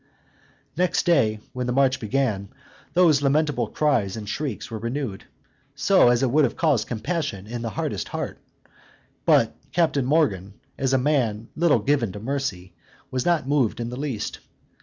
[0.75, 2.49] Next day, when the march began,
[2.95, 5.25] those lamentable cries and shrieks were renewed,
[5.75, 8.39] so as it would have caused compassion in the hardest heart:
[9.27, 12.73] but Captain Morgan, as a man little given to mercy,
[13.11, 14.39] was not moved in the least.